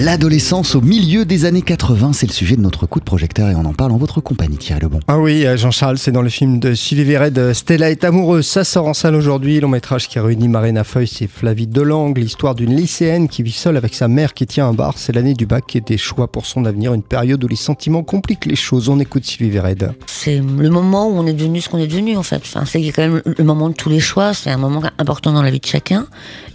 [0.00, 3.56] L'adolescence au milieu des années 80, c'est le sujet de notre coup de projecteur et
[3.56, 5.00] on en parle en votre compagnie, Thierry Lebon.
[5.08, 8.46] Ah oui, euh, Jean-Charles, c'est dans le film de Sylvie Verret Stella est amoureuse.
[8.46, 9.58] Ça sort en salle aujourd'hui.
[9.58, 12.20] Long métrage qui réunit Marina Foy et Flavie Delangle.
[12.20, 14.94] L'histoire d'une lycéenne qui vit seule avec sa mère qui tient un bar.
[14.98, 16.94] C'est l'année du bac et des choix pour son avenir.
[16.94, 18.88] Une période où les sentiments compliquent les choses.
[18.88, 19.78] On écoute Sylvie Verret.
[20.06, 22.42] C'est le moment où on est devenu ce qu'on est devenu en fait.
[22.44, 24.32] Enfin, c'est quand même le moment de tous les choix.
[24.32, 26.06] C'est un moment important dans la vie de chacun.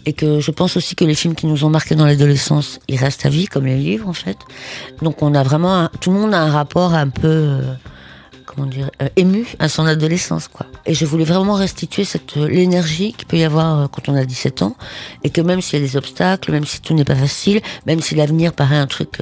[0.06, 2.98] Et que je pense aussi que les films qui nous ont marqués dans l'adolescence, ils
[2.98, 4.38] restent à comme les livres en fait.
[5.02, 7.74] Donc on a vraiment, tout le monde a un rapport un peu, euh,
[8.46, 10.66] comment dire, euh, ému à son adolescence quoi.
[10.86, 14.26] Et je voulais vraiment restituer cette euh, l'énergie qu'il peut y avoir quand on a
[14.26, 14.76] 17 ans,
[15.24, 18.02] et que même s'il y a des obstacles, même si tout n'est pas facile, même
[18.02, 19.20] si l'avenir paraît un truc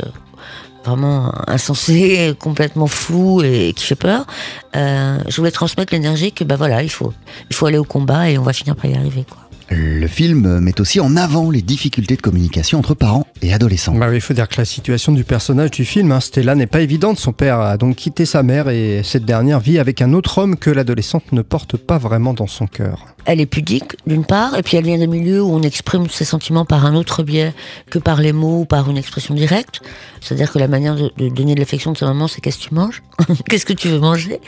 [0.83, 4.25] vraiment insensé, complètement flou et qui fait peur.
[4.73, 7.13] je voulais transmettre l'énergie que bah voilà, il faut,
[7.49, 9.50] il faut aller au combat et on va finir par y arriver quoi.
[9.73, 13.95] Le film met aussi en avant les difficultés de communication entre parents et adolescents.
[13.95, 16.81] Bah il faut dire que la situation du personnage du film, hein, Stella, n'est pas
[16.81, 17.17] évidente.
[17.17, 20.57] Son père a donc quitté sa mère et cette dernière vit avec un autre homme
[20.57, 24.63] que l'adolescente ne porte pas vraiment dans son cœur elle est pudique d'une part, et
[24.63, 27.53] puis elle vient d'un milieu où on exprime ses sentiments par un autre biais
[27.89, 29.81] que par les mots ou par une expression directe.
[30.21, 32.73] C'est-à-dire que la manière de, donner de l'affection de sa maman, c'est qu'est-ce que tu
[32.73, 33.01] manges
[33.49, 34.39] Qu'est-ce que tu veux manger?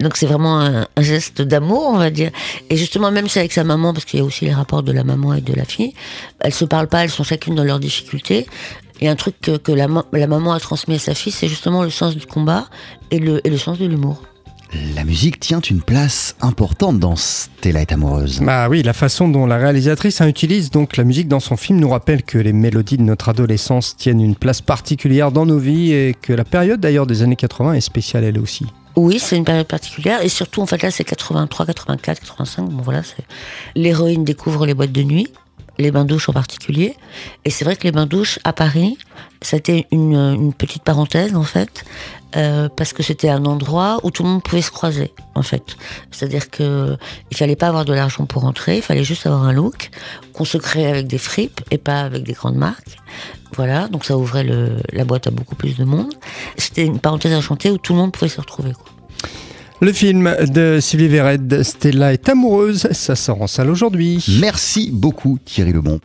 [0.00, 2.30] Donc c'est vraiment un, geste d'amour, on va dire.
[2.70, 4.92] Et justement, même si avec sa maman, parce qu'il y a aussi les rapports de
[4.92, 5.92] la maman et de la fille,
[6.40, 8.46] elles se parlent pas, elles sont chacune dans leurs difficultés.
[9.00, 12.16] Et un truc que, la, maman a transmis à sa fille, c'est justement le sens
[12.16, 12.68] du combat
[13.10, 14.22] et le, et le sens de l'humour.
[14.94, 18.40] La musique tient une place importante dans Stella est amoureuse.
[18.40, 21.90] Bah oui, la façon dont la réalisatrice utilise donc la musique dans son film nous
[21.90, 26.14] rappelle que les mélodies de notre adolescence tiennent une place particulière dans nos vies et
[26.14, 28.66] que la période d'ailleurs des années 80 est spéciale elle aussi.
[28.96, 32.68] Oui, c'est une période particulière et surtout en fait là c'est 83, 84, 85.
[32.68, 33.02] Bon voilà,
[33.74, 35.28] l'héroïne découvre les boîtes de nuit
[35.78, 36.96] les bains-douches en particulier.
[37.44, 38.98] Et c'est vrai que les bains-douches à Paris,
[39.40, 41.84] c'était une, une, petite parenthèse en fait,
[42.36, 45.76] euh, parce que c'était un endroit où tout le monde pouvait se croiser en fait.
[46.10, 46.96] C'est-à-dire que
[47.30, 49.90] il fallait pas avoir de l'argent pour entrer, il fallait juste avoir un look
[50.32, 52.96] qu'on se créait avec des fripes et pas avec des grandes marques.
[53.54, 54.46] Voilà, donc ça ouvrait
[54.92, 56.14] la boîte à beaucoup plus de monde.
[56.56, 58.72] C'était une parenthèse enchantée où tout le monde pouvait se retrouver.
[58.72, 58.86] Quoi.
[59.80, 64.24] Le film de Sylvie Vered, Stella est amoureuse, ça sort en salle aujourd'hui.
[64.38, 66.00] Merci beaucoup Thierry Lebon.